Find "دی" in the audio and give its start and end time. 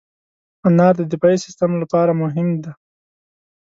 2.63-2.71